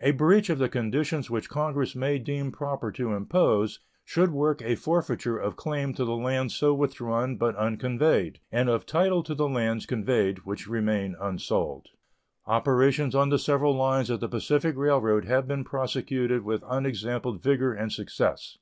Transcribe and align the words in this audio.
A 0.00 0.10
breach 0.10 0.50
of 0.50 0.58
the 0.58 0.68
conditions 0.68 1.30
which 1.30 1.48
Congress 1.48 1.94
may 1.94 2.18
deem 2.18 2.50
proper 2.50 2.90
to 2.90 3.12
impose 3.12 3.78
should 4.04 4.32
work 4.32 4.60
a 4.60 4.74
forfeiture 4.74 5.38
of 5.38 5.54
claim 5.54 5.94
to 5.94 6.04
the 6.04 6.16
lands 6.16 6.56
so 6.56 6.74
withdrawn 6.74 7.36
but 7.36 7.54
unconveyed, 7.54 8.40
and 8.50 8.68
of 8.68 8.86
title 8.86 9.22
to 9.22 9.36
the 9.36 9.48
lands 9.48 9.86
conveyed 9.86 10.38
which 10.38 10.66
remain 10.66 11.14
unsold. 11.20 11.90
Operations 12.48 13.14
on 13.14 13.28
the 13.28 13.38
several 13.38 13.72
lines 13.76 14.10
of 14.10 14.18
the 14.18 14.28
Pacific 14.28 14.74
Railroad 14.76 15.26
have 15.26 15.46
been 15.46 15.62
prosecuted 15.62 16.42
with 16.42 16.64
unexampled 16.66 17.40
vigor 17.40 17.72
and 17.72 17.92
success. 17.92 18.58